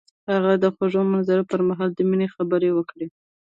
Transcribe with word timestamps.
هغه 0.31 0.51
د 0.63 0.65
خوږ 0.75 0.93
منظر 1.11 1.39
پر 1.49 1.59
مهال 1.69 1.89
د 1.93 1.99
مینې 2.09 2.27
خبرې 2.35 2.69
وکړې. 2.73 3.07